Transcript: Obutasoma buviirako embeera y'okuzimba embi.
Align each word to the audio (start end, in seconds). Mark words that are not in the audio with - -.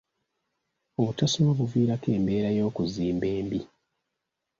Obutasoma 0.99 1.51
buviirako 1.59 2.07
embeera 2.17 2.49
y'okuzimba 2.57 3.25
embi. 3.37 3.59